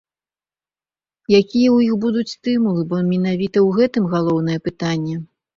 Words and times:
Якія 1.39 1.43
ў 1.43 1.89
іх 1.89 1.93
будуць 2.05 2.33
стымулы, 2.35 2.81
бо 2.95 3.03
менавіта 3.13 3.57
ў 3.67 3.79
гэтым 3.81 4.11
галоўнае 4.15 4.59
пытанне. 4.71 5.15